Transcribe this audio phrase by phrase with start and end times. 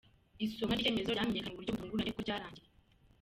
[0.45, 2.67] Isomwa ry’icyemezo ryamenyekanye mu buryo butunguranye ko ryarangiye.